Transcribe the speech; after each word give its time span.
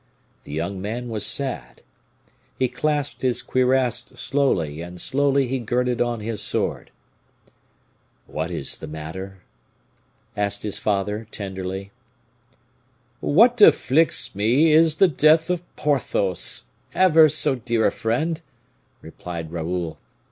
The 0.45 0.51
young 0.51 0.81
man 0.81 1.09
was 1.09 1.23
sad; 1.27 1.83
he 2.57 2.67
clasped 2.67 3.21
his 3.21 3.43
cuirass 3.43 4.05
slowly, 4.19 4.81
and 4.81 4.99
slowly 4.99 5.47
he 5.47 5.59
girded 5.59 6.01
on 6.01 6.21
his 6.21 6.41
sword. 6.41 6.89
"What 8.25 8.49
is 8.49 8.77
the 8.77 8.87
matter?" 8.87 9.43
asked 10.35 10.63
his 10.63 10.79
father, 10.79 11.27
tenderly. 11.29 11.91
"What 13.19 13.61
afflicts 13.61 14.33
me 14.33 14.71
is 14.71 14.95
the 14.95 15.07
death 15.07 15.51
of 15.51 15.61
Porthos, 15.75 16.65
ever 16.95 17.29
so 17.29 17.53
dear 17.53 17.85
a 17.85 17.91
friend," 17.91 18.41
replied 19.03 19.51
Raoul. 19.51 19.99